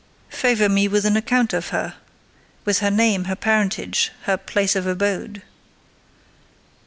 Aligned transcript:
"Favour 0.31 0.67
me 0.67 0.87
with 0.87 1.05
an 1.05 1.15
account 1.15 1.53
of 1.53 1.67
her—with 1.69 2.79
her 2.79 2.89
name, 2.89 3.25
her 3.25 3.35
parentage, 3.35 4.11
her 4.23 4.35
place 4.35 4.75
of 4.75 4.87
abode." 4.87 5.43